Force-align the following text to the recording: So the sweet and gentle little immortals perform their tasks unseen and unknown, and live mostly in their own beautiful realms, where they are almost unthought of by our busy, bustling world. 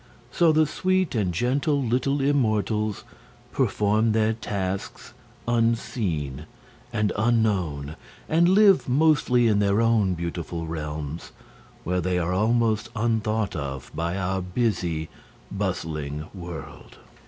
So 0.31 0.51
the 0.51 0.65
sweet 0.65 1.13
and 1.13 1.31
gentle 1.31 1.79
little 1.79 2.21
immortals 2.21 3.03
perform 3.51 4.13
their 4.13 4.33
tasks 4.33 5.13
unseen 5.47 6.47
and 6.91 7.13
unknown, 7.15 7.95
and 8.27 8.49
live 8.49 8.89
mostly 8.89 9.47
in 9.47 9.59
their 9.59 9.79
own 9.79 10.15
beautiful 10.15 10.65
realms, 10.65 11.31
where 11.83 12.01
they 12.01 12.17
are 12.17 12.33
almost 12.33 12.89
unthought 12.95 13.55
of 13.55 13.91
by 13.93 14.17
our 14.17 14.41
busy, 14.41 15.07
bustling 15.55 16.25
world. 16.33 16.97